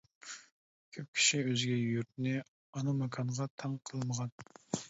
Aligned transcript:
كۆپ 0.95 1.11
كىشى 1.19 1.41
ئۆزگە 1.49 1.75
يۇرتنى، 1.81 2.35
ئانا 2.47 2.97
ماكانغا 3.03 3.51
تەڭ 3.61 3.77
قىلمىغان. 3.91 4.35